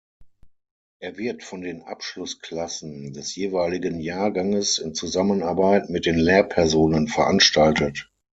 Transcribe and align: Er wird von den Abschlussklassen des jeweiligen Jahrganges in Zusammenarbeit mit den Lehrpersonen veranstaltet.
Er 0.99 1.19
wird 1.19 1.43
von 1.43 1.61
den 1.61 1.83
Abschlussklassen 1.83 3.13
des 3.13 3.35
jeweiligen 3.35 3.99
Jahrganges 3.99 4.79
in 4.79 4.95
Zusammenarbeit 4.95 5.91
mit 5.91 6.07
den 6.07 6.17
Lehrpersonen 6.17 7.07
veranstaltet. 7.07 8.09